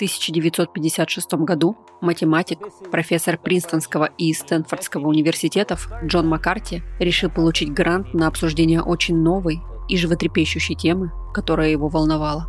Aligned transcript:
1956 0.00 1.34
году 1.34 1.76
математик, 2.00 2.58
профессор 2.90 3.36
Принстонского 3.36 4.08
и 4.16 4.32
Стэнфордского 4.32 5.06
университетов 5.06 5.90
Джон 6.02 6.26
Маккарти 6.26 6.82
решил 6.98 7.28
получить 7.28 7.70
грант 7.70 8.14
на 8.14 8.26
обсуждение 8.26 8.80
очень 8.80 9.18
новой 9.18 9.60
и 9.90 9.98
животрепещущей 9.98 10.74
темы, 10.74 11.12
которая 11.34 11.68
его 11.68 11.88
волновала. 11.88 12.46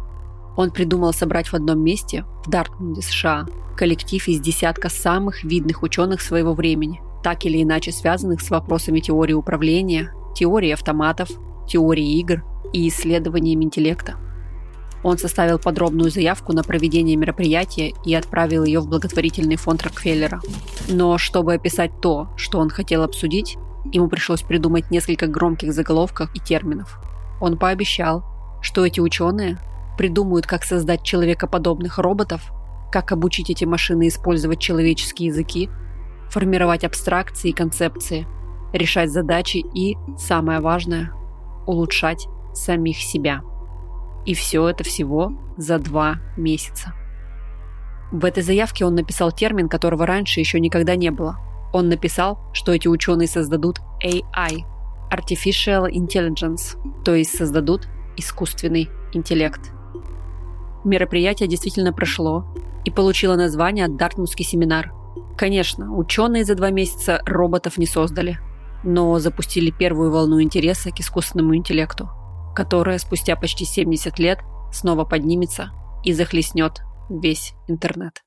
Он 0.55 0.71
придумал 0.71 1.11
собрать 1.11 1.47
в 1.47 1.53
одном 1.53 1.83
месте, 1.83 2.23
в 2.45 2.49
Дартмунде, 2.49 3.01
США, 3.01 3.45
коллектив 3.75 4.25
из 4.29 4.39
десятка 4.39 4.87
самых 4.87 5.43
видных 5.43 5.83
ученых 5.83 6.21
своего 6.21 6.53
времени, 6.53 7.01
так 7.21 7.43
или 7.45 7.61
иначе 7.61 7.91
связанных 7.91 8.39
с 8.39 8.49
вопросами 8.49 9.01
теории 9.01 9.33
управления, 9.33 10.13
теории 10.35 10.71
автоматов, 10.71 11.29
теории 11.67 12.17
игр 12.19 12.45
и 12.71 12.87
исследованием 12.87 13.61
интеллекта– 13.61 14.15
он 15.03 15.17
составил 15.17 15.59
подробную 15.59 16.11
заявку 16.11 16.53
на 16.53 16.63
проведение 16.63 17.15
мероприятия 17.15 17.93
и 18.05 18.13
отправил 18.13 18.63
ее 18.63 18.79
в 18.79 18.87
благотворительный 18.87 19.55
фонд 19.55 19.83
Рокфеллера. 19.83 20.41
Но 20.89 21.17
чтобы 21.17 21.53
описать 21.53 21.91
то, 22.01 22.29
что 22.35 22.59
он 22.59 22.69
хотел 22.69 23.03
обсудить, 23.03 23.57
ему 23.91 24.07
пришлось 24.07 24.41
придумать 24.41 24.91
несколько 24.91 25.27
громких 25.27 25.73
заголовков 25.73 26.29
и 26.35 26.39
терминов. 26.39 26.99
Он 27.39 27.57
пообещал, 27.57 28.23
что 28.61 28.85
эти 28.85 28.99
ученые 28.99 29.57
придумают, 29.97 30.45
как 30.45 30.63
создать 30.63 31.03
человекоподобных 31.03 31.97
роботов, 31.97 32.51
как 32.91 33.11
обучить 33.11 33.49
эти 33.49 33.65
машины 33.65 34.07
использовать 34.07 34.59
человеческие 34.59 35.27
языки, 35.27 35.69
формировать 36.29 36.83
абстракции 36.83 37.49
и 37.49 37.53
концепции, 37.53 38.27
решать 38.73 39.11
задачи 39.11 39.57
и, 39.73 39.97
самое 40.17 40.59
важное, 40.59 41.11
улучшать 41.65 42.27
самих 42.53 42.97
себя. 42.97 43.41
И 44.25 44.33
все 44.33 44.67
это 44.67 44.83
всего 44.83 45.33
за 45.57 45.79
два 45.79 46.17
месяца. 46.37 46.93
В 48.11 48.25
этой 48.25 48.43
заявке 48.43 48.85
он 48.85 48.95
написал 48.95 49.31
термин, 49.31 49.69
которого 49.69 50.05
раньше 50.05 50.39
еще 50.39 50.59
никогда 50.59 50.95
не 50.95 51.11
было. 51.11 51.37
Он 51.73 51.87
написал, 51.87 52.39
что 52.53 52.73
эти 52.73 52.87
ученые 52.87 53.27
создадут 53.27 53.79
AI– 54.03 54.65
Artificial 55.11 55.89
Intelligence, 55.89 56.77
то 57.03 57.15
есть 57.15 57.35
создадут 57.35 57.87
искусственный 58.17 58.89
интеллект. 59.13 59.71
Мероприятие 60.83 61.47
действительно 61.47 61.93
прошло 61.93 62.45
и 62.85 62.91
получило 62.91 63.35
название 63.35 63.87
«Дартмутский 63.87 64.45
семинар». 64.45 64.93
Конечно, 65.37 65.95
ученые 65.95 66.43
за 66.43 66.55
два 66.55 66.69
месяца 66.69 67.21
роботов 67.25 67.77
не 67.77 67.85
создали, 67.85 68.39
но 68.83 69.17
запустили 69.19 69.71
первую 69.71 70.11
волну 70.11 70.41
интереса 70.41 70.91
к 70.91 70.99
искусственному 70.99 71.55
интеллекту– 71.55 72.09
которая 72.55 72.97
спустя 72.97 73.35
почти 73.35 73.65
70 73.65 74.19
лет 74.19 74.39
снова 74.71 75.05
поднимется 75.05 75.71
и 76.03 76.13
захлестнет 76.13 76.81
весь 77.09 77.53
интернет. 77.67 78.23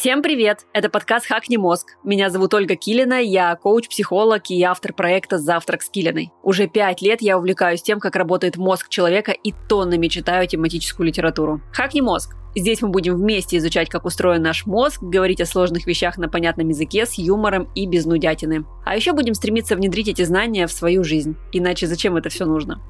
Всем 0.00 0.22
привет! 0.22 0.60
Это 0.72 0.88
подкаст 0.88 1.26
«Хакни 1.26 1.58
мозг». 1.58 1.98
Меня 2.04 2.30
зовут 2.30 2.54
Ольга 2.54 2.74
Килина, 2.74 3.20
я 3.20 3.54
коуч-психолог 3.54 4.44
и 4.48 4.62
автор 4.62 4.94
проекта 4.94 5.36
«Завтрак 5.36 5.82
с 5.82 5.90
Килиной». 5.90 6.32
Уже 6.42 6.68
пять 6.68 7.02
лет 7.02 7.20
я 7.20 7.36
увлекаюсь 7.36 7.82
тем, 7.82 8.00
как 8.00 8.16
работает 8.16 8.56
мозг 8.56 8.88
человека 8.88 9.32
и 9.32 9.52
тоннами 9.68 10.08
читаю 10.08 10.48
тематическую 10.48 11.06
литературу. 11.06 11.60
«Хакни 11.70 12.00
мозг» 12.00 12.34
Здесь 12.56 12.80
мы 12.80 12.88
будем 12.88 13.14
вместе 13.16 13.58
изучать, 13.58 13.90
как 13.90 14.06
устроен 14.06 14.42
наш 14.42 14.66
мозг, 14.66 15.02
говорить 15.02 15.42
о 15.42 15.46
сложных 15.46 15.86
вещах 15.86 16.16
на 16.16 16.28
понятном 16.28 16.68
языке 16.68 17.06
с 17.06 17.14
юмором 17.14 17.68
и 17.74 17.86
без 17.86 18.06
нудятины. 18.06 18.64
А 18.84 18.96
еще 18.96 19.12
будем 19.12 19.34
стремиться 19.34 19.76
внедрить 19.76 20.08
эти 20.08 20.22
знания 20.22 20.66
в 20.66 20.72
свою 20.72 21.04
жизнь. 21.04 21.36
Иначе 21.52 21.86
зачем 21.86 22.16
это 22.16 22.28
все 22.28 22.46
нужно? 22.46 22.82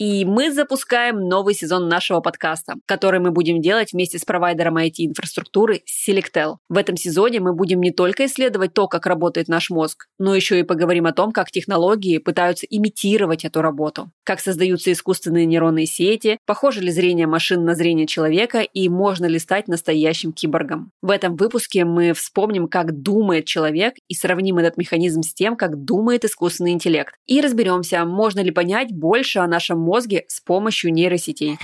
И 0.00 0.24
мы 0.24 0.50
запускаем 0.50 1.28
новый 1.28 1.52
сезон 1.52 1.86
нашего 1.86 2.20
подкаста, 2.20 2.76
который 2.86 3.20
мы 3.20 3.32
будем 3.32 3.60
делать 3.60 3.92
вместе 3.92 4.18
с 4.18 4.24
провайдером 4.24 4.78
IT-инфраструктуры 4.78 5.82
Selectel. 5.86 6.56
В 6.70 6.78
этом 6.78 6.96
сезоне 6.96 7.40
мы 7.40 7.52
будем 7.52 7.82
не 7.82 7.90
только 7.90 8.24
исследовать 8.24 8.72
то, 8.72 8.88
как 8.88 9.04
работает 9.04 9.48
наш 9.48 9.68
мозг, 9.68 10.06
но 10.18 10.34
еще 10.34 10.58
и 10.58 10.62
поговорим 10.62 11.04
о 11.04 11.12
том, 11.12 11.32
как 11.32 11.50
технологии 11.50 12.16
пытаются 12.16 12.64
имитировать 12.64 13.44
эту 13.44 13.60
работу, 13.60 14.10
как 14.24 14.40
создаются 14.40 14.90
искусственные 14.90 15.44
нейронные 15.44 15.84
сети, 15.84 16.38
похоже 16.46 16.80
ли 16.80 16.90
зрение 16.90 17.26
машин 17.26 17.66
на 17.66 17.74
зрение 17.74 18.06
человека 18.06 18.60
и 18.60 18.88
можно 18.88 19.26
ли 19.26 19.38
стать 19.38 19.68
настоящим 19.68 20.32
киборгом. 20.32 20.92
В 21.02 21.10
этом 21.10 21.36
выпуске 21.36 21.84
мы 21.84 22.14
вспомним, 22.14 22.68
как 22.68 23.02
думает 23.02 23.44
человек 23.44 23.96
и 24.08 24.14
сравним 24.14 24.56
этот 24.56 24.78
механизм 24.78 25.20
с 25.20 25.34
тем, 25.34 25.56
как 25.56 25.84
думает 25.84 26.24
искусственный 26.24 26.72
интеллект. 26.72 27.12
И 27.26 27.42
разберемся, 27.42 28.02
можно 28.06 28.40
ли 28.40 28.50
понять 28.50 28.92
больше 28.92 29.40
о 29.40 29.46
нашем 29.46 29.89
мозге 29.90 30.24
с 30.28 30.40
помощью 30.40 30.92
нейросетей. 30.92 31.58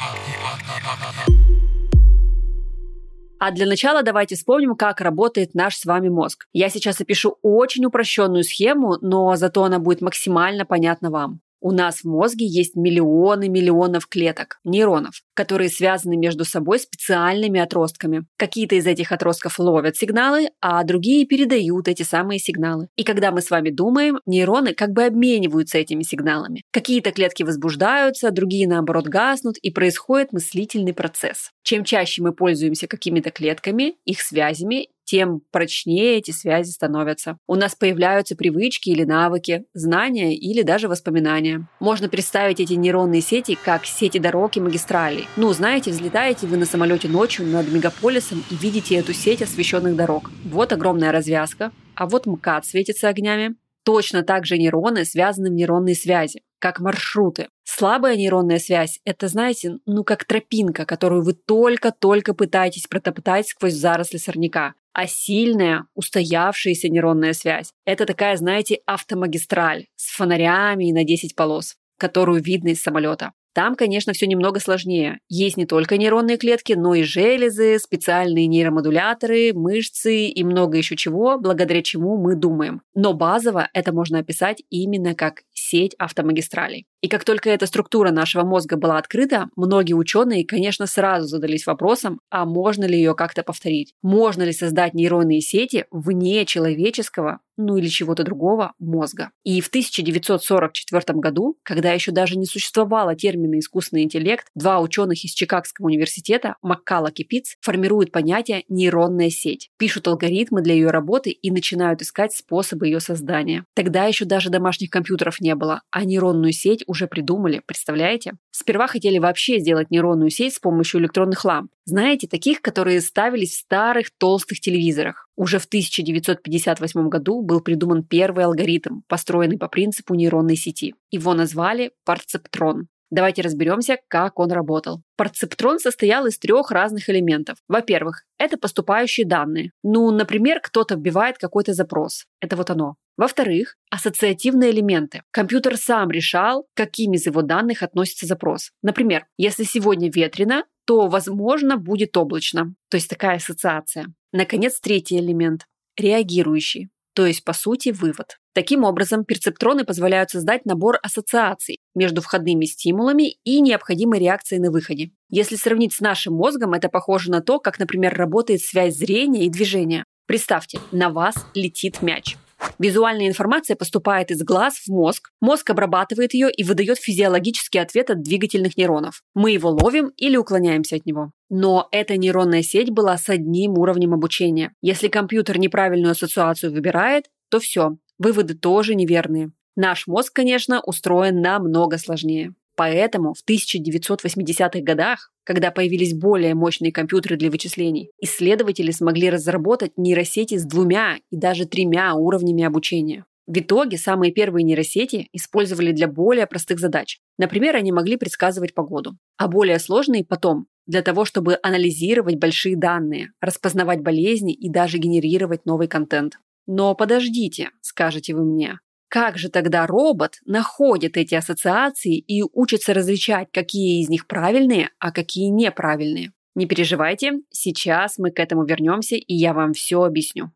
А 3.39 3.51
для 3.53 3.67
начала 3.67 4.03
давайте 4.03 4.35
вспомним, 4.35 4.75
как 4.75 5.01
работает 5.01 5.55
наш 5.55 5.77
с 5.77 5.85
вами 5.85 6.09
мозг. 6.09 6.47
Я 6.53 6.71
сейчас 6.71 7.01
опишу 7.01 7.39
очень 7.43 7.85
упрощенную 7.85 8.43
схему, 8.43 8.97
но 9.01 9.37
зато 9.37 9.63
она 9.63 9.79
будет 9.79 10.01
максимально 10.01 10.65
понятна 10.65 11.11
вам. 11.11 11.41
У 11.61 11.73
нас 11.73 12.01
в 12.01 12.05
мозге 12.05 12.47
есть 12.47 12.77
миллионы 12.77 13.49
миллионов 13.49 14.07
клеток, 14.07 14.59
нейронов, 14.65 15.23
которые 15.35 15.69
связаны 15.69 16.17
между 16.17 16.45
собой 16.45 16.79
специальными 16.79 17.61
отростками. 17.61 18.27
Какие-то 18.37 18.75
из 18.75 18.87
этих 18.87 19.13
отростков 19.13 19.59
ловят 19.59 19.97
сигналы, 19.97 20.51
а 20.61 20.83
другие 20.85 21.27
передают 21.27 21.89
эти 21.89 22.03
самые 22.03 22.39
сигналы. 22.39 22.89
И 22.97 23.05
когда 23.05 23.31
мы 23.31 23.41
с 23.41 23.51
вами 23.51 23.71
думаем, 23.71 24.21
нейроны 24.27 24.75
как 24.75 24.91
бы 24.91 25.05
обмениваются 25.05 25.79
этими 25.79 26.03
сигналами. 26.03 26.63
Какие-то 26.73 27.13
клетки 27.13 27.43
возбуждаются, 27.43 28.31
другие 28.31 28.69
наоборот 28.69 29.07
гаснут, 29.07 29.57
и 29.59 29.71
происходит 29.71 30.33
мыслительный 30.33 30.93
процесс. 30.93 31.51
Чем 31.63 31.85
чаще 31.85 32.23
мы 32.23 32.33
пользуемся 32.33 32.87
какими-то 32.87 33.31
клетками, 33.31 33.95
их 34.05 34.21
связями, 34.21 34.89
тем 35.07 35.41
прочнее 35.51 36.19
эти 36.19 36.33
связи 36.33 36.71
становятся. 36.71 37.39
У 37.47 37.55
нас 37.55 37.75
появляются 37.75 38.37
привычки 38.37 38.91
или 38.91 39.05
навыки, 39.05 39.65
знания 39.73 40.37
или 40.37 40.63
даже 40.63 40.89
воспоминания. 40.89 41.67
Можно 41.81 42.09
представить 42.09 42.61
эти 42.61 42.75
нейронные 42.75 43.23
сети 43.23 43.57
как 43.63 43.87
сети 43.87 44.19
дорог 44.19 44.57
и 44.57 44.61
магистралей. 44.61 45.27
Ну, 45.37 45.53
знаете, 45.53 45.93
взлетаете 45.93 46.47
вы 46.47 46.59
на 46.59 46.67
самолете 46.67 47.09
ночью 47.09 47.47
над 47.47 47.73
мегаполисом 47.73 48.45
и 48.51 48.55
видите 48.57 48.97
эту 48.97 49.15
сеть 49.15 49.43
освещенных 49.43 49.97
дорог. 49.97 50.31
Вот 50.45 50.73
огромная 50.73 51.13
развязка, 51.13 51.73
а 51.95 52.07
вот 52.07 52.27
МКАД 52.27 52.67
светится 52.67 53.09
огнями. 53.09 53.55
Точно 53.85 54.25
так 54.25 54.45
же 54.45 54.59
нейроны 54.59 55.05
связаны 55.05 55.49
в 55.49 55.53
нейронные 55.53 55.95
связи, 55.95 56.43
как 56.59 56.81
маршруты. 56.81 57.47
Слабая 57.63 58.17
нейронная 58.17 58.59
связь– 58.59 58.99
это, 59.05 59.29
знаете, 59.29 59.79
ну 59.87 60.03
как 60.03 60.25
тропинка, 60.25 60.85
которую 60.85 61.23
вы 61.23 61.35
только-только 61.35 62.35
пытаетесь 62.35 62.89
протоптать 62.89 63.47
сквозь 63.47 63.75
заросли 63.75 64.17
сорняка. 64.17 64.75
А 64.97 65.07
сильная, 65.07 65.85
устоявшаяся 65.95 66.89
нейронная 66.89 67.35
связь– 67.35 67.71
это 67.85 68.07
такая, 68.07 68.35
знаете, 68.39 68.81
автомагистраль 68.87 69.89
с 69.95 70.17
фонарями 70.17 70.89
и 70.89 70.93
на 70.95 71.05
10 71.05 71.37
полос, 71.37 71.77
которую 71.99 72.43
видно 72.43 72.69
из 72.69 72.83
самолета. 72.83 73.33
Там, 73.57 73.75
конечно, 73.75 74.15
все 74.15 74.27
немного 74.27 74.59
сложнее. 74.59 75.19
Есть 75.29 75.59
не 75.59 75.67
только 75.67 75.99
нейронные 75.99 76.39
клетки, 76.39 76.73
но 76.73 76.95
и 76.95 77.03
железы, 77.03 77.79
специальные 77.79 78.47
нейромодуляторы, 78.47 79.53
мышцы 79.53 80.29
и 80.29 80.45
много 80.45 80.79
еще 80.79 80.97
чего, 80.97 81.39
благодаря 81.39 81.83
чему 81.83 82.17
мы 82.17 82.35
думаем. 82.35 82.81
Но 82.95 83.13
базово 83.13 83.69
это 83.75 83.93
можно 83.93 84.21
описать 84.21 84.63
именно 84.71 85.15
как 85.15 85.43
сеть 85.53 85.95
автомагистралей. 85.99 86.87
И 87.07 87.09
как 87.09 87.23
только 87.23 87.51
эта 87.51 87.67
структура 87.67 88.11
нашего 88.11 88.43
мозга 88.43 88.77
была 88.77 88.99
открыта, 88.99 89.49
многие 89.55 89.93
ученые, 89.93 90.45
конечно, 90.45 90.89
сразу 90.89 91.29
задались 91.29 91.65
вопросом, 91.65 92.19
а 92.31 92.45
можно 92.45 92.85
ли 92.85 92.99
ее 92.99 93.15
как-то 93.15 93.45
повторить? 93.45 93.95
Можно 94.03 94.43
ли 94.43 94.53
создать 94.53 94.93
нейронные 94.93 95.41
сети 95.41 95.85
вне 95.93 96.45
человеческого 96.47 97.39
ну 97.57 97.77
или 97.77 97.89
чего-то 97.89 98.23
другого, 98.23 98.73
мозга. 98.79 99.31
И 99.45 99.61
в 99.61 99.69
1944 99.69 101.19
году, 101.19 101.57
когда 101.63 101.93
еще 101.93 102.13
даже 102.13 102.37
не 102.37 102.47
существовало 102.47 103.15
термина 103.15 103.59
искусственный 103.59 104.03
интеллект, 104.03 104.47
два 104.55 104.81
ученых 104.81 105.25
из 105.25 105.33
Чикагского 105.33 105.87
университета, 105.87 106.57
Маккаллок 106.63 107.19
и 107.19 107.25
Питц, 107.25 107.55
формируют 107.61 108.13
понятие 108.13 108.65
нейронная 108.69 109.31
сеть, 109.31 109.71
пишут 109.79 110.09
алгоритмы 110.09 110.63
для 110.63 110.75
ее 110.75 110.91
работы 110.91 111.31
и 111.31 111.51
начинают 111.51 112.03
искать 112.03 112.35
способы 112.35 112.87
ее 112.87 113.01
создания. 113.01 113.65
Тогда 113.75 114.05
еще 114.05 114.25
даже 114.25 114.51
домашних 114.51 114.91
компьютеров 114.91 115.41
не 115.41 115.55
было, 115.55 115.83
а 115.91 116.05
нейронную 116.05 116.53
сеть 116.53 116.85
уже 116.87 116.96
придумали, 117.07 117.61
представляете? 117.67 118.33
Сперва 118.51 118.87
хотели 118.87 119.19
вообще 119.19 119.59
сделать 119.59 119.91
нейронную 119.91 120.31
сеть 120.31 120.55
с 120.55 120.59
помощью 120.59 121.01
электронных 121.01 121.45
ламп. 121.45 121.71
Знаете, 121.85 122.27
таких, 122.27 122.63
которые 122.63 123.03
ставились 123.03 123.53
в 123.53 123.61
старых 123.61 124.07
толстых 124.17 124.61
телевизорах. 124.61 125.29
Уже 125.37 125.59
в 125.59 125.67
1958 125.67 127.09
году 127.11 127.43
был 127.43 127.61
придуман 127.61 128.03
первый 128.03 128.47
алгоритм, 128.47 129.01
построенный 129.07 129.59
по 129.59 129.69
принципу 129.69 130.15
нейронной 130.15 130.57
сети. 130.57 130.95
Его 131.11 131.35
назвали 131.35 131.91
парцептрон. 132.07 132.89
Давайте 133.11 133.43
разберемся, 133.43 133.99
как 134.09 134.41
он 134.41 134.51
работал. 134.51 135.03
Парцептрон 135.17 135.79
состоял 135.79 136.27
из 136.27 136.39
трех 136.39 136.73
разных 136.73 137.09
элементов. 137.09 137.59
Во-первых, 137.69 138.25
это 138.37 138.59
поступающие 138.59 139.25
данные. 139.27 139.71
Ну, 139.85 140.11
например, 140.11 140.61
кто-то 140.61 140.97
вбивает 140.97 141.39
какой-то 141.39 141.73
запрос. 141.73 142.25
Это 142.41 142.57
вот 142.57 142.71
оно. 142.71 142.97
Во-вторых, 143.17 143.77
ассоциативные 143.91 144.71
элементы. 144.71 145.23
Компьютер 145.31 145.77
сам 145.77 146.11
решал, 146.11 146.67
каким 146.75 147.15
из 147.15 147.27
его 147.27 147.43
данных 147.43 147.83
относится 147.83 148.27
запрос. 148.27 148.73
Например, 148.83 149.27
если 149.39 149.65
сегодня 149.65 150.11
ветрено, 150.11 150.65
то, 150.87 151.09
возможно, 151.09 151.79
будет 151.79 152.17
облачно. 152.17 152.75
То 152.91 152.97
есть 152.97 153.09
такая 153.09 153.37
ассоциация. 153.37 154.07
Наконец, 154.33 154.81
третий 154.81 155.19
элемент– 155.19 155.67
реагирующий. 155.97 156.91
То 157.15 157.25
есть, 157.25 157.45
по 157.45 157.55
сути, 157.55 157.89
вывод. 157.89 158.37
Таким 158.53 158.85
образом, 158.85 159.25
перцептроны 159.25 159.85
позволяют 159.85 160.31
создать 160.31 160.67
набор 160.67 160.99
ассоциаций 161.03 161.81
между 161.95 162.21
входными 162.21 162.67
стимулами 162.67 163.39
и 163.43 163.63
необходимой 163.63 164.19
реакцией 164.19 164.61
на 164.61 164.71
выходе. 164.71 165.13
Если 165.31 165.57
сравнить 165.57 165.95
с 165.95 166.01
нашим 166.01 166.35
мозгом, 166.35 166.75
это 166.75 166.91
похоже 166.91 167.31
на 167.31 167.41
то, 167.41 167.59
как, 167.59 167.79
например, 167.79 168.15
работает 168.15 168.61
связь 168.61 168.97
зрения 168.97 169.47
и 169.47 169.51
движения. 169.51 170.05
Представьте, 170.27 170.79
на 170.93 171.09
вас 171.09 171.35
летит 171.55 172.03
мяч. 172.03 172.37
Визуальная 172.79 173.29
информация 173.29 173.77
поступает 173.77 174.31
из 174.31 174.43
глаз 174.43 174.75
в 174.75 174.89
мозг, 174.89 175.31
мозг 175.41 175.71
обрабатывает 175.71 176.35
ее 176.35 176.51
и 176.51 176.63
выдает 176.63 176.99
физиологический 176.99 177.81
ответ 177.81 178.11
от 178.11 178.23
двигательных 178.23 178.77
нейронов. 178.77 179.23
Мы 179.35 179.53
его 179.53 179.71
ловим 179.71 180.13
или 180.17 180.37
уклоняемся 180.37 180.97
от 180.97 181.07
него. 181.07 181.33
Но 181.49 181.89
эта 181.91 182.17
нейронная 182.17 182.63
сеть 182.63 182.91
была 182.91 183.17
с 183.17 183.29
одним 183.29 183.79
уровнем 183.79 184.13
обучения. 184.13 184.73
Если 184.83 185.09
компьютер 185.09 185.59
неправильную 185.59 186.13
ассоциацию 186.13 186.73
выбирает, 186.73 187.27
то 187.51 187.61
все, 187.61 187.97
выводы 188.19 188.55
тоже 188.55 188.95
неверные. 188.95 189.53
Наш 189.77 190.07
мозг, 190.07 190.33
конечно, 190.35 190.81
устроен 190.81 191.41
намного 191.41 191.99
сложнее. 191.99 192.55
Поэтому 192.77 193.33
в 193.33 193.43
1980-х 193.49 194.81
годах, 194.83 195.31
когда 195.45 195.71
появились 195.71 196.15
более 196.15 196.55
мощные 196.55 196.93
компьютеры 196.93 197.37
для 197.37 197.51
вычислений, 197.51 198.11
исследователи 198.21 198.91
смогли 198.91 199.31
разработать 199.31 199.93
нейросети 199.97 200.59
с 200.59 200.65
двумя 200.65 201.17
и 201.31 201.37
даже 201.37 201.65
тремя 201.67 202.15
уровнями 202.15 202.65
обучения. 202.65 203.25
В 203.47 203.59
итоге 203.59 203.97
самые 203.97 204.33
первые 204.33 204.65
нейросети 204.65 205.29
использовали 205.33 205.93
для 205.93 206.09
более 206.09 206.47
простых 206.47 206.81
задач. 206.81 207.21
Например, 207.39 207.77
они 207.77 207.93
могли 207.93 208.17
предсказывать 208.17 208.75
погоду. 208.75 209.17
А 209.37 209.49
более 209.49 209.79
сложные 209.79 210.25
потом 210.25 210.67
для 210.87 211.03
того, 211.03 211.25
чтобы 211.25 211.59
анализировать 211.63 212.37
большие 212.37 212.77
данные, 212.77 213.31
распознавать 213.41 214.01
болезни 214.01 214.53
и 214.53 214.69
даже 214.69 214.99
генерировать 214.99 215.65
новый 215.65 215.87
контент. 215.89 216.39
Но 216.67 216.95
подождите, 216.95 217.71
скажете 217.81 218.35
вы 218.35 218.45
мне, 218.45 218.79
как 219.09 219.39
же 219.39 219.49
тогда 219.51 219.87
робот 219.87 220.39
находит 220.45 221.17
эти 221.17 221.35
ассоциации 221.35 222.19
и 222.19 222.43
учится 222.43 222.93
различать, 222.93 223.49
какие 223.53 224.03
из 224.03 224.09
них 224.09 224.27
правильные, 224.27 224.91
а 224.99 225.13
какие 225.13 225.49
неправильные? 225.49 226.33
Не 226.55 226.67
переживайте, 226.67 227.35
сейчас 227.51 228.19
мы 228.19 228.31
к 228.31 228.41
этому 228.41 228.65
вернемся, 228.65 229.17
и 229.17 229.35
я 229.35 229.53
вам 229.53 229.75
все 229.75 230.03
объясню. 230.03 230.51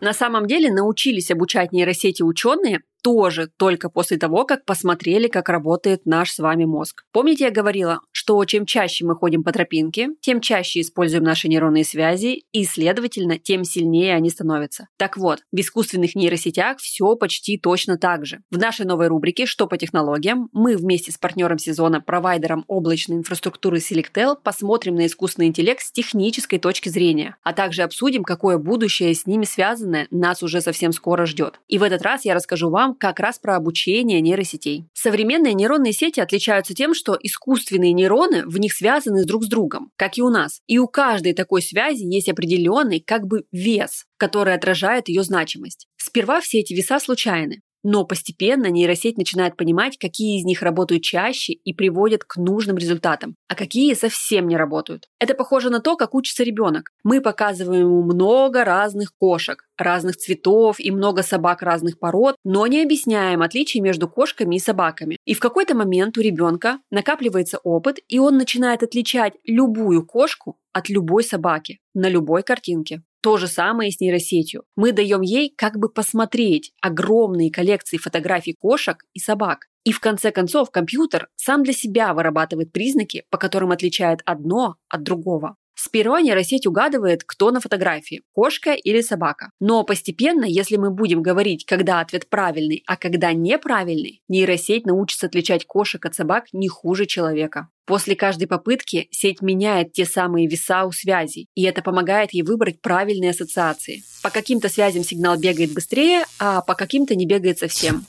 На 0.00 0.12
самом 0.12 0.46
деле 0.46 0.70
научились 0.70 1.30
обучать 1.30 1.72
нейросети 1.72 2.22
ученые 2.22 2.82
тоже 3.04 3.50
только 3.58 3.90
после 3.90 4.16
того, 4.16 4.46
как 4.46 4.64
посмотрели, 4.64 5.28
как 5.28 5.50
работает 5.50 6.06
наш 6.06 6.32
с 6.32 6.38
вами 6.38 6.64
мозг. 6.64 7.04
Помните, 7.12 7.44
я 7.44 7.50
говорила, 7.50 8.00
что 8.12 8.42
чем 8.46 8.64
чаще 8.64 9.04
мы 9.04 9.14
ходим 9.14 9.44
по 9.44 9.52
тропинке, 9.52 10.08
тем 10.22 10.40
чаще 10.40 10.80
используем 10.80 11.22
наши 11.22 11.48
нейронные 11.48 11.84
связи, 11.84 12.44
и, 12.50 12.64
следовательно, 12.64 13.38
тем 13.38 13.64
сильнее 13.64 14.14
они 14.14 14.30
становятся. 14.30 14.88
Так 14.96 15.18
вот, 15.18 15.40
в 15.52 15.60
искусственных 15.60 16.14
нейросетях 16.14 16.78
все 16.78 17.14
почти 17.14 17.58
точно 17.58 17.98
так 17.98 18.24
же. 18.24 18.40
В 18.50 18.56
нашей 18.56 18.86
новой 18.86 19.08
рубрике 19.08 19.44
«Что 19.44 19.66
по 19.66 19.76
технологиям» 19.76 20.48
мы 20.52 20.74
вместе 20.74 21.12
с 21.12 21.18
партнером 21.18 21.58
сезона, 21.58 22.00
провайдером 22.00 22.64
облачной 22.68 23.18
инфраструктуры 23.18 23.78
Selectel, 23.78 24.36
посмотрим 24.42 24.94
на 24.94 25.04
искусственный 25.06 25.48
интеллект 25.48 25.82
с 25.82 25.92
технической 25.92 26.58
точки 26.58 26.88
зрения, 26.88 27.36
а 27.42 27.52
также 27.52 27.82
обсудим, 27.82 28.24
какое 28.24 28.56
будущее 28.56 29.12
с 29.12 29.26
ними 29.26 29.44
связанное 29.44 30.06
нас 30.10 30.42
уже 30.42 30.62
совсем 30.62 30.92
скоро 30.92 31.26
ждет. 31.26 31.60
И 31.68 31.76
в 31.76 31.82
этот 31.82 32.00
раз 32.00 32.24
я 32.24 32.32
расскажу 32.32 32.70
вам, 32.70 32.93
как 32.94 33.20
раз 33.20 33.38
про 33.38 33.56
обучение 33.56 34.20
нейросетей. 34.20 34.86
Современные 34.92 35.54
нейронные 35.54 35.92
сети 35.92 36.20
отличаются 36.20 36.74
тем, 36.74 36.94
что 36.94 37.18
искусственные 37.20 37.92
нейроны 37.92 38.46
в 38.46 38.58
них 38.58 38.72
связаны 38.72 39.24
друг 39.24 39.44
с 39.44 39.48
другом, 39.48 39.90
как 39.96 40.18
и 40.18 40.22
у 40.22 40.30
нас. 40.30 40.60
И 40.66 40.78
у 40.78 40.88
каждой 40.88 41.32
такой 41.32 41.62
связи 41.62 42.04
есть 42.04 42.28
определенный 42.28 43.00
как 43.00 43.26
бы 43.26 43.44
вес, 43.52 44.06
который 44.16 44.54
отражает 44.54 45.08
ее 45.08 45.22
значимость. 45.22 45.86
Сперва 45.96 46.40
все 46.40 46.60
эти 46.60 46.72
веса 46.74 46.98
случайны. 46.98 47.62
Но 47.84 48.04
постепенно 48.04 48.66
нейросеть 48.70 49.18
начинает 49.18 49.56
понимать, 49.56 49.98
какие 49.98 50.40
из 50.40 50.44
них 50.44 50.62
работают 50.62 51.02
чаще 51.02 51.52
и 51.52 51.74
приводят 51.74 52.24
к 52.24 52.36
нужным 52.38 52.78
результатам, 52.78 53.36
а 53.46 53.54
какие 53.54 53.94
совсем 53.94 54.48
не 54.48 54.56
работают. 54.56 55.08
Это 55.20 55.34
похоже 55.34 55.70
на 55.70 55.80
то, 55.80 55.96
как 55.96 56.14
учится 56.14 56.42
ребенок. 56.42 56.90
Мы 57.04 57.20
показываем 57.20 57.82
ему 57.82 58.02
много 58.02 58.64
разных 58.64 59.12
кошек, 59.16 59.62
разных 59.76 60.16
цветов 60.16 60.80
и 60.80 60.90
много 60.90 61.22
собак 61.22 61.62
разных 61.62 61.98
пород, 61.98 62.36
но 62.42 62.66
не 62.66 62.82
объясняем 62.82 63.42
отличий 63.42 63.80
между 63.80 64.08
кошками 64.08 64.56
и 64.56 64.60
собаками. 64.60 65.18
И 65.26 65.34
в 65.34 65.40
какой-то 65.40 65.76
момент 65.76 66.16
у 66.16 66.22
ребенка 66.22 66.78
накапливается 66.90 67.58
опыт, 67.58 67.98
и 68.08 68.18
он 68.18 68.38
начинает 68.38 68.82
отличать 68.82 69.34
любую 69.44 70.06
кошку 70.06 70.56
от 70.74 70.90
любой 70.90 71.24
собаки 71.24 71.78
на 71.94 72.10
любой 72.10 72.42
картинке. 72.42 73.02
То 73.22 73.38
же 73.38 73.46
самое 73.46 73.90
с 73.90 74.00
нейросетью. 74.00 74.64
Мы 74.76 74.92
даем 74.92 75.22
ей 75.22 75.54
как 75.56 75.78
бы 75.78 75.88
посмотреть 75.88 76.72
огромные 76.82 77.50
коллекции 77.50 77.96
фотографий 77.96 78.52
кошек 78.52 78.98
и 79.14 79.18
собак. 79.18 79.68
И 79.84 79.92
в 79.92 80.00
конце 80.00 80.30
концов 80.30 80.70
компьютер 80.70 81.28
сам 81.36 81.62
для 81.62 81.72
себя 81.72 82.12
вырабатывает 82.12 82.72
признаки, 82.72 83.24
по 83.30 83.38
которым 83.38 83.70
отличает 83.70 84.20
одно 84.26 84.76
от 84.88 85.02
другого. 85.04 85.56
Сперва 85.86 86.22
нейросеть 86.22 86.66
угадывает, 86.66 87.24
кто 87.24 87.50
на 87.50 87.60
фотографии– 87.60 88.22
кошка 88.32 88.72
или 88.72 89.02
собака. 89.02 89.50
Но 89.60 89.84
постепенно, 89.84 90.46
если 90.46 90.78
мы 90.78 90.90
будем 90.90 91.20
говорить, 91.20 91.66
когда 91.66 92.00
ответ 92.00 92.30
правильный, 92.30 92.82
а 92.86 92.96
когда 92.96 93.34
неправильный, 93.34 94.22
нейросеть 94.26 94.86
научится 94.86 95.26
отличать 95.26 95.66
кошек 95.66 96.02
от 96.06 96.14
собак 96.14 96.46
не 96.54 96.68
хуже 96.68 97.04
человека. 97.04 97.68
После 97.84 98.16
каждой 98.16 98.46
попытки 98.46 99.08
сеть 99.10 99.42
меняет 99.42 99.92
те 99.92 100.06
самые 100.06 100.48
веса 100.48 100.86
у 100.86 100.92
связей, 100.92 101.48
и 101.54 101.64
это 101.64 101.82
помогает 101.82 102.32
ей 102.32 102.44
выбрать 102.44 102.80
правильные 102.80 103.32
ассоциации. 103.32 104.02
По 104.22 104.30
каким-то 104.30 104.70
связям 104.70 105.04
сигнал 105.04 105.38
бегает 105.38 105.74
быстрее, 105.74 106.24
а 106.38 106.62
по 106.62 106.74
каким-то 106.74 107.14
не 107.14 107.26
бегает 107.26 107.58
совсем. 107.58 108.06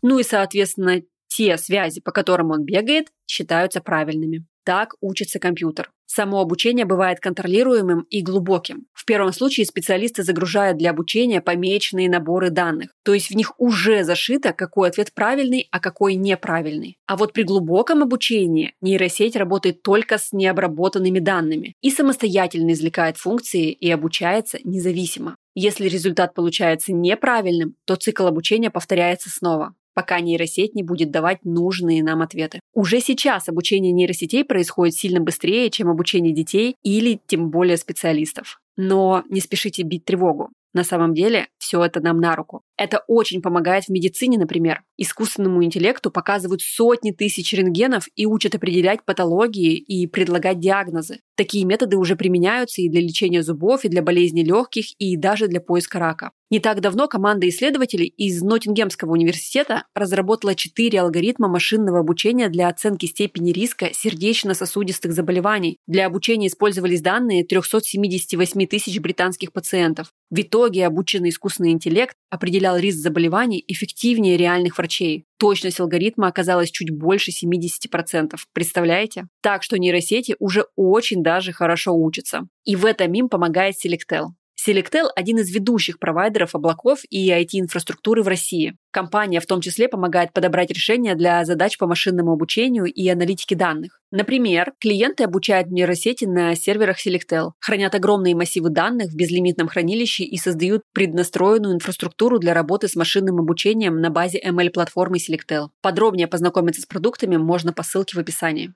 Ну 0.00 0.20
и, 0.20 0.22
соответственно, 0.22 1.02
те 1.26 1.58
связи, 1.58 2.00
по 2.00 2.12
которым 2.12 2.52
он 2.52 2.64
бегает, 2.64 3.08
считаются 3.26 3.80
правильными. 3.80 4.46
Так 4.66 4.94
учится 5.00 5.38
компьютер. 5.38 5.92
Само 6.06 6.40
обучение 6.40 6.84
бывает 6.84 7.20
контролируемым 7.20 8.00
и 8.10 8.20
глубоким. 8.20 8.86
В 8.92 9.04
первом 9.04 9.32
случае 9.32 9.64
специалисты 9.64 10.24
загружают 10.24 10.76
для 10.76 10.90
обучения 10.90 11.40
помеченные 11.40 12.10
наборы 12.10 12.50
данных, 12.50 12.90
то 13.04 13.14
есть 13.14 13.30
в 13.30 13.36
них 13.36 13.52
уже 13.60 14.02
зашито, 14.02 14.52
какой 14.52 14.88
ответ 14.88 15.14
правильный, 15.14 15.68
а 15.70 15.78
какой 15.78 16.16
неправильный. 16.16 16.96
А 17.06 17.16
вот 17.16 17.32
при 17.32 17.44
глубоком 17.44 18.02
обучении 18.02 18.74
нейросеть 18.80 19.36
работает 19.36 19.82
только 19.82 20.18
с 20.18 20.32
необработанными 20.32 21.20
данными 21.20 21.74
и 21.80 21.90
самостоятельно 21.90 22.72
извлекает 22.72 23.18
функции 23.18 23.70
и 23.70 23.88
обучается 23.88 24.58
независимо. 24.64 25.36
Если 25.54 25.88
результат 25.88 26.34
получается 26.34 26.92
неправильным, 26.92 27.76
то 27.84 27.94
цикл 27.94 28.26
обучения 28.26 28.70
повторяется 28.70 29.30
снова 29.30 29.74
пока 29.96 30.20
нейросеть 30.20 30.74
не 30.74 30.82
будет 30.82 31.10
давать 31.10 31.44
нужные 31.44 32.04
нам 32.04 32.20
ответы. 32.20 32.60
Уже 32.74 33.00
сейчас 33.00 33.48
обучение 33.48 33.92
нейросетей 33.92 34.44
происходит 34.44 34.94
сильно 34.94 35.20
быстрее, 35.20 35.70
чем 35.70 35.88
обучение 35.88 36.34
детей 36.34 36.76
или 36.84 37.18
тем 37.26 37.50
более 37.50 37.78
специалистов. 37.78 38.60
Но 38.76 39.24
не 39.30 39.40
спешите 39.40 39.82
бить 39.82 40.04
тревогу. 40.04 40.50
На 40.76 40.84
самом 40.84 41.14
деле 41.14 41.48
все 41.56 41.82
это 41.82 42.00
нам 42.00 42.20
на 42.20 42.36
руку. 42.36 42.60
Это 42.76 43.02
очень 43.08 43.40
помогает 43.40 43.84
в 43.84 43.88
медицине, 43.88 44.36
например. 44.36 44.82
Искусственному 44.98 45.64
интеллекту 45.64 46.10
показывают 46.10 46.60
сотни 46.60 47.12
тысяч 47.12 47.54
рентгенов 47.54 48.08
и 48.14 48.26
учат 48.26 48.54
определять 48.54 49.02
патологии 49.02 49.78
и 49.78 50.06
предлагать 50.06 50.60
диагнозы. 50.60 51.20
Такие 51.34 51.64
методы 51.64 51.96
уже 51.96 52.14
применяются 52.14 52.82
и 52.82 52.90
для 52.90 53.00
лечения 53.00 53.42
зубов, 53.42 53.86
и 53.86 53.88
для 53.88 54.02
болезней 54.02 54.44
легких, 54.44 54.88
и 54.98 55.16
даже 55.16 55.48
для 55.48 55.62
поиска 55.62 55.98
рака. 55.98 56.32
Не 56.48 56.60
так 56.60 56.80
давно 56.80 57.08
команда 57.08 57.48
исследователей 57.48 58.06
из 58.06 58.40
Ноттингемского 58.40 59.10
университета 59.10 59.84
разработала 59.94 60.54
четыре 60.54 61.00
алгоритма 61.00 61.48
машинного 61.48 61.98
обучения 61.98 62.48
для 62.48 62.68
оценки 62.68 63.06
степени 63.06 63.50
риска 63.50 63.90
сердечно-сосудистых 63.92 65.12
заболеваний. 65.12 65.78
Для 65.88 66.06
обучения 66.06 66.46
использовались 66.46 67.00
данные 67.00 67.44
378 67.44 68.66
тысяч 68.68 69.00
британских 69.00 69.52
пациентов. 69.52 70.12
В 70.30 70.40
итоге 70.40 70.86
обученный 70.86 71.30
искусственный 71.30 71.72
интеллект 71.72 72.16
определял 72.30 72.76
риск 72.76 72.98
заболеваний 72.98 73.64
эффективнее 73.66 74.36
реальных 74.36 74.78
врачей. 74.78 75.24
Точность 75.38 75.80
алгоритма 75.80 76.28
оказалась 76.28 76.70
чуть 76.70 76.90
больше 76.90 77.32
70%. 77.32 78.36
Представляете? 78.52 79.26
Так 79.42 79.64
что 79.64 79.78
нейросети 79.78 80.36
уже 80.38 80.66
очень 80.76 81.24
даже 81.24 81.52
хорошо 81.52 81.92
учатся. 81.92 82.46
И 82.64 82.76
в 82.76 82.86
этом 82.86 83.12
им 83.14 83.28
помогает 83.28 83.74
Selectel. 83.84 84.28
Selectel– 84.66 85.06
один 85.16 85.38
из 85.38 85.54
ведущих 85.54 85.98
провайдеров 86.00 86.54
облаков 86.54 87.00
и 87.08 87.30
IT-инфраструктуры 87.30 88.22
в 88.22 88.28
России. 88.28 88.76
Компания 88.90 89.40
в 89.40 89.46
том 89.46 89.60
числе 89.60 89.88
помогает 89.88 90.32
подобрать 90.32 90.70
решения 90.70 91.14
для 91.14 91.44
задач 91.44 91.78
по 91.78 91.86
машинному 91.86 92.32
обучению 92.32 92.86
и 92.86 93.08
аналитике 93.08 93.54
данных. 93.54 94.00
Например, 94.10 94.72
клиенты 94.80 95.24
обучают 95.24 95.70
нейросети 95.70 96.24
на 96.24 96.54
серверах 96.54 96.96
Selectel, 97.04 97.50
хранят 97.60 97.94
огромные 97.94 98.34
массивы 98.34 98.70
данных 98.70 99.10
в 99.10 99.16
безлимитном 99.16 99.68
хранилище 99.68 100.24
и 100.24 100.36
создают 100.36 100.82
преднастроенную 100.92 101.74
инфраструктуру 101.74 102.38
для 102.38 102.54
работы 102.54 102.88
с 102.88 102.96
машинным 102.96 103.38
обучением 103.38 104.00
на 104.00 104.10
базе 104.10 104.40
ML-платформы 104.44 105.18
Selectel. 105.18 105.68
Подробнее 105.82 106.26
познакомиться 106.26 106.82
с 106.82 106.86
продуктами 106.86 107.36
можно 107.36 107.72
по 107.72 107.82
ссылке 107.82 108.16
в 108.16 108.20
описании. 108.20 108.72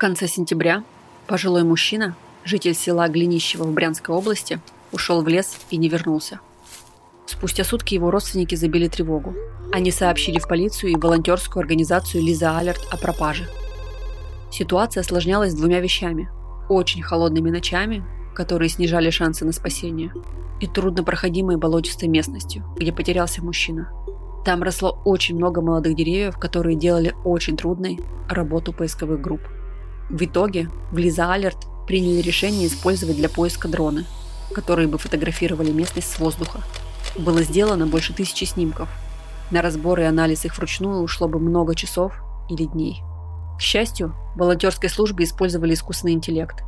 Конце 0.00 0.26
сентября 0.28 0.82
пожилой 1.26 1.62
мужчина, 1.62 2.16
житель 2.42 2.74
села 2.74 3.06
Глинищево 3.08 3.64
в 3.64 3.72
Брянской 3.72 4.14
области, 4.14 4.58
ушел 4.92 5.22
в 5.22 5.28
лес 5.28 5.58
и 5.68 5.76
не 5.76 5.90
вернулся. 5.90 6.40
Спустя 7.26 7.64
сутки 7.64 7.94
его 7.94 8.10
родственники 8.10 8.54
забили 8.54 8.88
тревогу. 8.88 9.34
Они 9.70 9.90
сообщили 9.90 10.38
в 10.38 10.48
полицию 10.48 10.92
и 10.92 10.96
волонтерскую 10.96 11.60
организацию 11.60 12.24
«Лиза 12.24 12.56
Алерт» 12.56 12.80
о 12.90 12.96
пропаже. 12.96 13.46
Ситуация 14.50 15.02
осложнялась 15.02 15.54
двумя 15.54 15.80
вещами. 15.80 16.30
Очень 16.70 17.02
холодными 17.02 17.50
ночами, 17.50 18.02
которые 18.34 18.70
снижали 18.70 19.10
шансы 19.10 19.44
на 19.44 19.52
спасение, 19.52 20.14
и 20.60 20.66
труднопроходимой 20.66 21.58
болотистой 21.58 22.08
местностью, 22.08 22.64
где 22.74 22.90
потерялся 22.90 23.44
мужчина. 23.44 23.92
Там 24.46 24.62
росло 24.62 24.98
очень 25.04 25.36
много 25.36 25.60
молодых 25.60 25.94
деревьев, 25.94 26.38
которые 26.38 26.74
делали 26.74 27.14
очень 27.22 27.58
трудной 27.58 28.00
работу 28.30 28.72
поисковых 28.72 29.20
групп. 29.20 29.42
В 30.10 30.24
итоге 30.24 30.68
в 30.90 30.98
Лиза 30.98 31.32
Алерт 31.32 31.68
приняли 31.86 32.20
решение 32.20 32.66
использовать 32.66 33.16
для 33.16 33.28
поиска 33.28 33.68
дроны, 33.68 34.06
которые 34.52 34.88
бы 34.88 34.98
фотографировали 34.98 35.70
местность 35.70 36.10
с 36.10 36.18
воздуха. 36.18 36.62
Было 37.16 37.42
сделано 37.42 37.86
больше 37.86 38.12
тысячи 38.12 38.44
снимков. 38.44 38.88
На 39.52 39.62
разбор 39.62 40.00
и 40.00 40.04
анализ 40.04 40.44
их 40.44 40.56
вручную 40.58 41.02
ушло 41.02 41.28
бы 41.28 41.38
много 41.38 41.76
часов 41.76 42.12
или 42.48 42.64
дней. 42.64 43.02
К 43.56 43.60
счастью, 43.60 44.14
в 44.34 44.40
волонтерской 44.40 44.88
службе 44.88 45.24
использовали 45.24 45.74
искусственный 45.74 46.14
интеллект. 46.14 46.64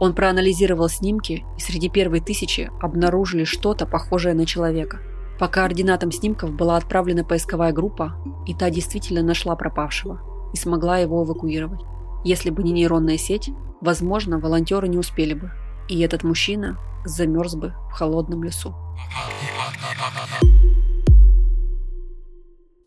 Он 0.00 0.12
проанализировал 0.12 0.88
снимки, 0.88 1.44
и 1.56 1.60
среди 1.60 1.88
первой 1.88 2.20
тысячи 2.20 2.68
обнаружили 2.80 3.44
что-то 3.44 3.86
похожее 3.86 4.34
на 4.34 4.44
человека. 4.44 4.98
По 5.38 5.46
координатам 5.46 6.10
снимков 6.10 6.50
была 6.50 6.76
отправлена 6.76 7.22
поисковая 7.22 7.72
группа, 7.72 8.16
и 8.46 8.54
та 8.54 8.70
действительно 8.70 9.22
нашла 9.22 9.54
пропавшего 9.54 10.20
и 10.52 10.56
смогла 10.56 10.98
его 10.98 11.24
эвакуировать. 11.24 11.80
Если 12.24 12.50
бы 12.50 12.62
не 12.62 12.70
нейронная 12.70 13.18
сеть, 13.18 13.50
возможно, 13.80 14.38
волонтеры 14.38 14.86
не 14.86 14.96
успели 14.96 15.34
бы, 15.34 15.50
и 15.88 16.00
этот 16.00 16.22
мужчина 16.22 16.78
замерз 17.04 17.56
бы 17.56 17.74
в 17.90 17.92
холодном 17.92 18.44
лесу. 18.44 18.74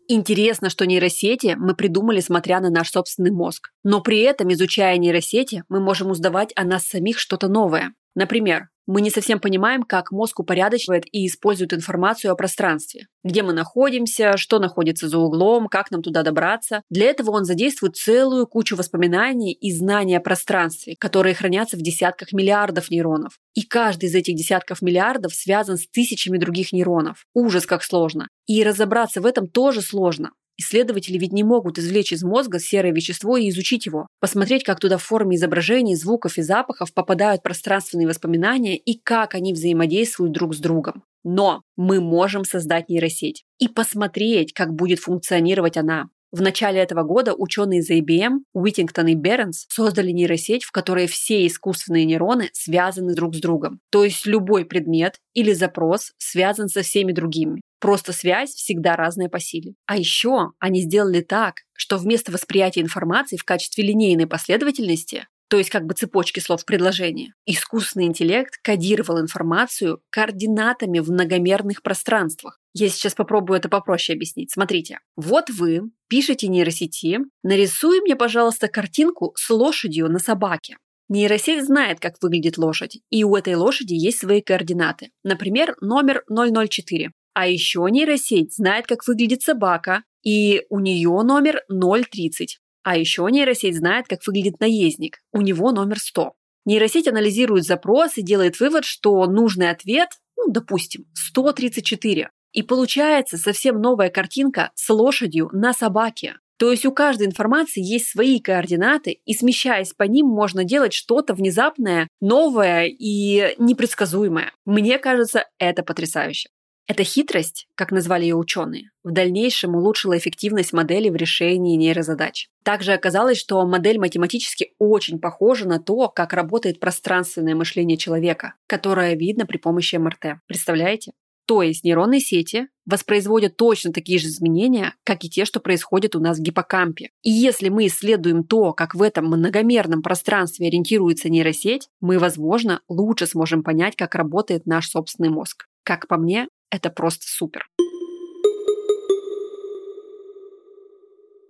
Интересно, 0.08 0.70
что 0.70 0.86
нейросети 0.86 1.56
мы 1.58 1.74
придумали, 1.74 2.20
смотря 2.20 2.60
на 2.60 2.70
наш 2.70 2.90
собственный 2.90 3.32
мозг. 3.32 3.70
Но 3.82 4.00
при 4.00 4.20
этом, 4.20 4.52
изучая 4.52 4.96
нейросети, 4.96 5.64
мы 5.68 5.80
можем 5.80 6.10
узнавать 6.10 6.52
о 6.56 6.64
нас 6.64 6.86
самих 6.86 7.18
что-то 7.18 7.48
новое. 7.48 7.92
Например, 8.16 8.68
мы 8.86 9.02
не 9.02 9.10
совсем 9.10 9.40
понимаем, 9.40 9.82
как 9.82 10.10
мозг 10.10 10.40
упорядочивает 10.40 11.04
и 11.12 11.26
использует 11.26 11.74
информацию 11.74 12.32
о 12.32 12.36
пространстве. 12.36 13.08
Где 13.22 13.42
мы 13.42 13.52
находимся, 13.52 14.38
что 14.38 14.58
находится 14.58 15.08
за 15.08 15.18
углом, 15.18 15.66
как 15.66 15.90
нам 15.90 16.02
туда 16.02 16.22
добраться. 16.22 16.82
Для 16.88 17.10
этого 17.10 17.32
он 17.32 17.44
задействует 17.44 17.96
целую 17.96 18.46
кучу 18.46 18.74
воспоминаний 18.74 19.52
и 19.52 19.70
знаний 19.70 20.16
о 20.16 20.20
пространстве, 20.20 20.94
которые 20.98 21.34
хранятся 21.34 21.76
в 21.76 21.82
десятках 21.82 22.32
миллиардов 22.32 22.90
нейронов. 22.90 23.38
И 23.54 23.62
каждый 23.62 24.06
из 24.06 24.14
этих 24.14 24.34
десятков 24.34 24.80
миллиардов 24.80 25.34
связан 25.34 25.76
с 25.76 25.86
тысячами 25.86 26.38
других 26.38 26.72
нейронов. 26.72 27.26
Ужас, 27.34 27.66
как 27.66 27.82
сложно. 27.82 28.28
И 28.46 28.64
разобраться 28.64 29.20
в 29.20 29.26
этом 29.26 29.46
тоже 29.46 29.82
сложно. 29.82 30.30
Исследователи 30.58 31.18
ведь 31.18 31.32
не 31.32 31.44
могут 31.44 31.78
извлечь 31.78 32.12
из 32.12 32.22
мозга 32.22 32.58
серое 32.58 32.92
вещество 32.92 33.36
и 33.36 33.48
изучить 33.50 33.86
его, 33.86 34.06
посмотреть, 34.20 34.64
как 34.64 34.80
туда 34.80 34.98
в 34.98 35.02
форме 35.02 35.36
изображений, 35.36 35.94
звуков 35.94 36.38
и 36.38 36.42
запахов 36.42 36.94
попадают 36.94 37.42
пространственные 37.42 38.08
воспоминания 38.08 38.76
и 38.76 38.98
как 38.98 39.34
они 39.34 39.52
взаимодействуют 39.52 40.32
друг 40.32 40.54
с 40.54 40.58
другом. 40.58 41.02
Но 41.24 41.62
мы 41.76 42.00
можем 42.00 42.44
создать 42.44 42.88
нейросеть 42.88 43.44
и 43.58 43.68
посмотреть, 43.68 44.52
как 44.52 44.72
будет 44.72 45.00
функционировать 45.00 45.76
она. 45.76 46.08
В 46.32 46.42
начале 46.42 46.80
этого 46.80 47.02
года 47.02 47.34
ученые 47.34 47.80
из 47.80 47.90
IBM, 47.90 48.40
Уиттингтон 48.52 49.06
и 49.06 49.14
Бернс 49.14 49.64
создали 49.68 50.10
нейросеть, 50.10 50.64
в 50.64 50.72
которой 50.72 51.06
все 51.06 51.46
искусственные 51.46 52.04
нейроны 52.04 52.50
связаны 52.52 53.14
друг 53.14 53.34
с 53.34 53.40
другом. 53.40 53.80
То 53.90 54.04
есть 54.04 54.26
любой 54.26 54.64
предмет 54.64 55.16
или 55.34 55.52
запрос 55.52 56.12
связан 56.18 56.68
со 56.68 56.82
всеми 56.82 57.12
другими. 57.12 57.62
Просто 57.78 58.12
связь 58.12 58.50
всегда 58.50 58.96
разная 58.96 59.28
по 59.28 59.38
силе. 59.38 59.74
А 59.86 59.96
еще 59.96 60.52
они 60.58 60.82
сделали 60.82 61.20
так, 61.20 61.56
что 61.74 61.98
вместо 61.98 62.32
восприятия 62.32 62.80
информации 62.80 63.36
в 63.36 63.44
качестве 63.44 63.84
линейной 63.84 64.26
последовательности 64.26 65.26
то 65.48 65.58
есть 65.58 65.70
как 65.70 65.86
бы 65.86 65.94
цепочки 65.94 66.40
слов 66.40 66.62
в 66.62 66.64
предложении. 66.64 67.32
Искусственный 67.46 68.06
интеллект 68.06 68.58
кодировал 68.62 69.20
информацию 69.20 70.00
координатами 70.10 70.98
в 70.98 71.10
многомерных 71.10 71.82
пространствах. 71.82 72.58
Я 72.74 72.88
сейчас 72.88 73.14
попробую 73.14 73.58
это 73.58 73.68
попроще 73.68 74.16
объяснить. 74.16 74.50
Смотрите, 74.50 74.98
вот 75.14 75.48
вы 75.50 75.82
пишете 76.08 76.48
нейросети, 76.48 77.20
нарисуй 77.42 78.00
мне, 78.00 78.16
пожалуйста, 78.16 78.68
картинку 78.68 79.32
с 79.36 79.48
лошадью 79.50 80.08
на 80.10 80.18
собаке. 80.18 80.78
Нейросеть 81.08 81.64
знает, 81.64 82.00
как 82.00 82.14
выглядит 82.20 82.58
лошадь, 82.58 82.98
и 83.10 83.22
у 83.22 83.36
этой 83.36 83.54
лошади 83.54 83.94
есть 83.94 84.18
свои 84.18 84.40
координаты. 84.40 85.12
Например, 85.22 85.76
номер 85.80 86.24
004. 86.28 87.12
А 87.36 87.46
еще 87.46 87.86
нейросеть 87.90 88.56
знает, 88.56 88.86
как 88.86 89.06
выглядит 89.06 89.42
собака, 89.42 90.04
и 90.22 90.62
у 90.70 90.80
нее 90.80 91.10
номер 91.22 91.60
030. 91.68 92.60
А 92.82 92.96
еще 92.96 93.28
нейросеть 93.30 93.76
знает, 93.76 94.06
как 94.08 94.26
выглядит 94.26 94.58
наездник, 94.58 95.18
у 95.32 95.42
него 95.42 95.70
номер 95.70 95.98
100. 95.98 96.32
Нейросеть 96.64 97.08
анализирует 97.08 97.64
запрос 97.64 98.16
и 98.16 98.22
делает 98.22 98.58
вывод, 98.58 98.86
что 98.86 99.26
нужный 99.26 99.68
ответ, 99.68 100.08
ну, 100.38 100.50
допустим, 100.50 101.04
134. 101.12 102.30
И 102.52 102.62
получается 102.62 103.36
совсем 103.36 103.82
новая 103.82 104.08
картинка 104.08 104.70
с 104.74 104.88
лошадью 104.88 105.50
на 105.52 105.74
собаке. 105.74 106.36
То 106.58 106.70
есть 106.70 106.86
у 106.86 106.92
каждой 106.92 107.26
информации 107.26 107.82
есть 107.82 108.08
свои 108.08 108.40
координаты, 108.40 109.18
и 109.26 109.34
смещаясь 109.34 109.92
по 109.92 110.04
ним, 110.04 110.26
можно 110.26 110.64
делать 110.64 110.94
что-то 110.94 111.34
внезапное, 111.34 112.08
новое 112.22 112.86
и 112.86 113.54
непредсказуемое. 113.58 114.52
Мне 114.64 114.98
кажется, 114.98 115.44
это 115.58 115.82
потрясающе. 115.82 116.48
Эта 116.88 117.02
хитрость, 117.02 117.66
как 117.74 117.90
назвали 117.90 118.22
ее 118.22 118.36
ученые, 118.36 118.90
в 119.02 119.10
дальнейшем 119.10 119.74
улучшила 119.74 120.16
эффективность 120.16 120.72
модели 120.72 121.08
в 121.08 121.16
решении 121.16 121.76
нейрозадач. 121.76 122.48
Также 122.62 122.92
оказалось, 122.92 123.38
что 123.38 123.66
модель 123.66 123.98
математически 123.98 124.72
очень 124.78 125.18
похожа 125.18 125.66
на 125.66 125.80
то, 125.80 126.08
как 126.08 126.32
работает 126.32 126.78
пространственное 126.78 127.56
мышление 127.56 127.96
человека, 127.96 128.54
которое 128.68 129.16
видно 129.16 129.46
при 129.46 129.56
помощи 129.56 129.96
МРТ. 129.96 130.40
Представляете? 130.46 131.12
То 131.46 131.62
есть 131.62 131.84
нейронные 131.84 132.20
сети 132.20 132.68
воспроизводят 132.86 133.56
точно 133.56 133.92
такие 133.92 134.18
же 134.18 134.26
изменения, 134.26 134.94
как 135.04 135.24
и 135.24 135.30
те, 135.30 135.44
что 135.44 135.60
происходят 135.60 136.16
у 136.16 136.20
нас 136.20 136.38
в 136.38 136.42
гиппокампе. 136.42 137.10
И 137.22 137.30
если 137.30 137.68
мы 137.68 137.86
исследуем 137.86 138.42
то, 138.44 138.72
как 138.72 138.94
в 138.94 139.02
этом 139.02 139.26
многомерном 139.26 140.02
пространстве 140.02 140.66
ориентируется 140.66 141.28
нейросеть, 141.28 141.88
мы, 142.00 142.18
возможно, 142.18 142.80
лучше 142.88 143.26
сможем 143.26 143.62
понять, 143.62 143.94
как 143.96 144.16
работает 144.16 144.66
наш 144.66 144.88
собственный 144.88 145.30
мозг. 145.30 145.66
Как 145.84 146.08
по 146.08 146.16
мне, 146.16 146.48
это 146.70 146.90
просто 146.90 147.26
супер. 147.26 147.66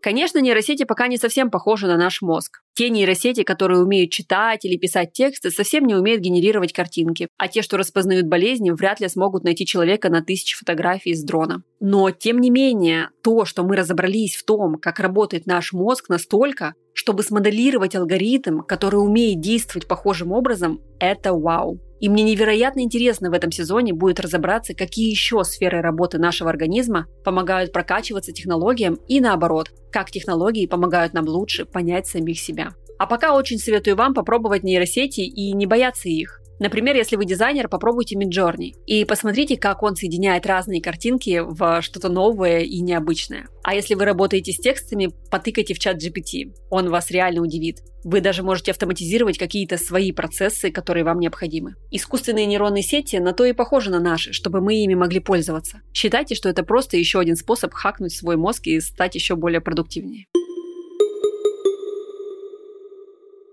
Конечно, 0.07 0.39
нейросети 0.39 0.85
пока 0.85 1.09
не 1.09 1.17
совсем 1.17 1.51
похожи 1.51 1.89
на 1.89 1.97
наш 1.97 2.23
мозг. 2.23 2.61
Те 2.75 2.91
нейросети, 2.91 3.43
которые 3.43 3.81
умеют 3.81 4.13
читать 4.13 4.65
или 4.65 4.77
писать 4.77 5.13
тексты, 5.13 5.51
совсем 5.51 5.85
не 5.85 5.97
умеют 5.97 6.21
генерировать 6.21 6.73
картинки, 6.73 7.27
а 7.39 7.49
те, 7.49 7.61
что 7.61 7.77
распознают 7.77 8.29
болезни, 8.29 8.71
вряд 8.71 9.01
ли 9.01 9.09
смогут 9.09 9.43
найти 9.43 9.67
человека 9.67 10.09
на 10.09 10.23
тысячи 10.23 10.57
фотографий 10.57 11.13
с 11.13 11.25
дрона. 11.25 11.65
Но, 11.81 12.13
тем 12.13 12.39
не 12.39 12.51
менее, 12.51 13.11
то, 13.25 13.45
что 13.45 13.65
мы 13.65 13.75
разобрались 13.75 14.37
в 14.37 14.45
том, 14.45 14.77
как 14.77 15.01
работает 15.01 15.47
наш 15.47 15.73
мозг 15.73 16.09
настолько, 16.09 16.75
чтобы 16.93 17.25
смоделировать 17.25 17.97
алгоритм, 17.97 18.61
который 18.61 19.05
умеет 19.05 19.41
действовать 19.41 19.89
похожим 19.89 20.31
образом, 20.31 20.81
это 21.01 21.33
вау. 21.33 21.81
И 22.01 22.09
мне 22.09 22.23
невероятно 22.23 22.81
интересно 22.81 23.31
в 23.31 23.33
этом 23.33 23.51
сезоне 23.51 23.93
будет 23.93 24.21
разобраться, 24.21 24.75
какие 24.75 25.11
еще 25.11 25.43
сферы 25.45 25.81
работы 25.81 26.19
нашего 26.19 26.51
организма 26.51 27.07
помогают 27.25 27.73
прокачиваться 27.73 28.33
технологиям 28.33 28.99
и 29.09 29.21
наоборот, 29.21 29.71
как 29.91 30.11
технологии 30.11 30.67
помогают 30.67 31.15
нам 31.15 31.27
лучше 31.27 31.65
понять 31.65 32.07
самих 32.07 32.39
себя. 32.39 32.71
А 32.99 33.07
пока 33.07 33.35
очень 33.35 33.59
советую 33.59 33.97
вам 33.97 34.15
попробовать 34.15 34.63
нейросети 34.63 35.21
и 35.21 35.53
не 35.53 35.67
бояться 35.67 36.09
их. 36.09 36.41
Например, 36.59 36.97
если 36.97 37.17
вы 37.17 37.27
дизайнер, 37.27 37.69
попробуйте 37.69 38.17
Midjourney 38.17 38.73
и 38.87 39.05
посмотрите, 39.05 39.59
как 39.59 39.83
он 39.83 39.95
соединяет 39.95 40.47
разные 40.47 40.81
картинки 40.81 41.43
в 41.45 41.83
что-то 41.83 42.09
новое 42.09 42.61
и 42.61 42.81
необычное. 42.81 43.49
А 43.63 43.75
если 43.75 43.95
вы 43.95 44.07
работаете 44.07 44.53
с 44.53 44.59
текстами, 44.59 45.11
потыкайте 45.31 45.75
в 45.75 45.79
чат 45.79 45.97
GPT. 45.97 46.55
Он 46.71 46.89
вас 46.89 47.11
реально 47.11 47.43
удивит. 47.43 47.81
Вы 48.05 48.21
даже 48.21 48.43
можете 48.43 48.71
автоматизировать 48.71 49.37
какие-то 49.37 49.77
свои 49.77 50.13
процессы, 50.13 50.71
которые 50.71 51.05
вам 51.05 51.19
необходимы. 51.19 51.75
Искусственные 51.91 52.47
нейронные 52.47 52.83
сети 52.83 53.17
на 53.17 53.33
то 53.33 53.45
и 53.45 53.53
похожи 53.53 53.91
на 53.91 54.01
наши, 54.01 54.33
чтобы 54.33 54.61
мы 54.61 54.77
ими 54.77 54.95
могли 54.95 55.21
пользоваться. 55.21 55.83
Считайте, 55.93 56.35
что 56.35 56.49
это 56.49 56.63
просто 56.63 56.97
еще 56.97 57.19
один 57.19 57.37
способ 57.37 57.75
хакнуть 57.75 58.17
свой 58.17 58.37
мозг 58.37 58.67
и 58.67 58.81
стать 58.81 59.15
еще 59.15 59.37
более 59.37 59.61
продуктивнее. 59.61 60.27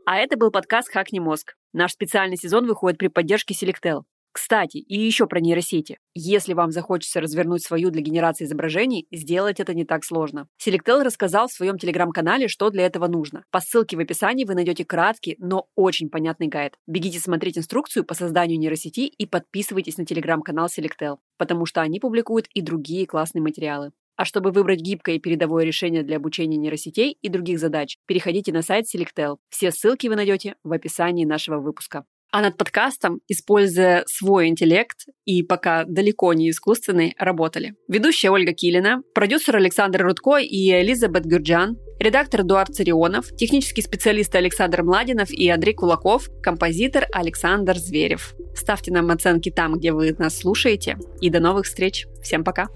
А 0.05 0.17
это 0.17 0.37
был 0.37 0.51
подкаст 0.51 0.89
«Хакни 0.91 1.19
мозг». 1.19 1.55
Наш 1.73 1.93
специальный 1.93 2.37
сезон 2.37 2.67
выходит 2.67 2.99
при 2.99 3.07
поддержке 3.07 3.55
Selectel. 3.55 4.03
Кстати, 4.31 4.77
и 4.77 4.99
еще 4.99 5.27
про 5.27 5.39
нейросети. 5.39 5.99
Если 6.15 6.53
вам 6.53 6.71
захочется 6.71 7.21
развернуть 7.21 7.63
свою 7.63 7.91
для 7.91 8.01
генерации 8.01 8.45
изображений, 8.45 9.07
сделать 9.11 9.59
это 9.59 9.75
не 9.75 9.85
так 9.85 10.03
сложно. 10.03 10.47
Selectel 10.63 11.03
рассказал 11.03 11.47
в 11.47 11.51
своем 11.51 11.77
телеграм-канале, 11.77 12.47
что 12.47 12.71
для 12.71 12.85
этого 12.85 13.07
нужно. 13.07 13.43
По 13.51 13.59
ссылке 13.59 13.95
в 13.95 13.99
описании 13.99 14.45
вы 14.45 14.55
найдете 14.55 14.85
краткий, 14.85 15.35
но 15.37 15.67
очень 15.75 16.09
понятный 16.09 16.47
гайд. 16.47 16.73
Бегите 16.87 17.19
смотреть 17.19 17.59
инструкцию 17.59 18.05
по 18.05 18.15
созданию 18.15 18.59
нейросети 18.59 19.01
и 19.01 19.25
подписывайтесь 19.27 19.97
на 19.97 20.05
телеграм-канал 20.05 20.67
Selectel, 20.67 21.17
потому 21.37 21.67
что 21.67 21.81
они 21.81 21.99
публикуют 21.99 22.47
и 22.55 22.61
другие 22.61 23.05
классные 23.05 23.43
материалы. 23.43 23.91
А 24.15 24.25
чтобы 24.25 24.51
выбрать 24.51 24.81
гибкое 24.81 25.15
и 25.15 25.19
передовое 25.19 25.65
решение 25.65 26.03
для 26.03 26.17
обучения 26.17 26.57
нейросетей 26.57 27.17
и 27.21 27.29
других 27.29 27.59
задач, 27.59 27.97
переходите 28.05 28.51
на 28.51 28.61
сайт 28.61 28.85
Selectel. 28.85 29.37
Все 29.49 29.71
ссылки 29.71 30.07
вы 30.07 30.15
найдете 30.15 30.55
в 30.63 30.71
описании 30.71 31.25
нашего 31.25 31.59
выпуска. 31.59 32.05
А 32.33 32.41
над 32.41 32.57
подкастом, 32.57 33.19
используя 33.27 34.05
свой 34.07 34.47
интеллект 34.47 35.05
и 35.23 35.43
пока 35.43 35.83
далеко 35.85 36.33
не 36.33 36.49
искусственный, 36.49 37.13
работали. 37.19 37.75
Ведущая 37.87 38.31
Ольга 38.31 38.53
Килина, 38.53 39.03
продюсер 39.13 39.55
Александр 39.55 40.01
Рудко 40.01 40.37
и 40.37 40.71
Элизабет 40.71 41.25
Гюрджан, 41.25 41.77
редактор 41.99 42.41
Эдуард 42.41 42.73
Царионов, 42.73 43.27
технический 43.35 43.83
специалист 43.83 44.33
Александр 44.33 44.81
Младинов 44.81 45.29
и 45.31 45.47
Андрей 45.47 45.75
Кулаков, 45.75 46.27
композитор 46.41 47.05
Александр 47.11 47.77
Зверев. 47.77 48.33
Ставьте 48.55 48.91
нам 48.91 49.11
оценки 49.11 49.49
там, 49.49 49.75
где 49.75 49.91
вы 49.91 50.15
нас 50.17 50.37
слушаете. 50.37 50.97
И 51.21 51.29
до 51.29 51.39
новых 51.39 51.65
встреч. 51.65 52.07
Всем 52.21 52.43
пока. 52.43 52.67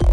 Пока. 0.00 0.11